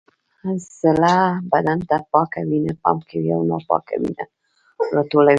[0.81, 1.15] زړه
[1.51, 4.23] بدن ته پاکه وینه پمپ کوي او ناپاکه وینه
[4.95, 5.29] راټولوي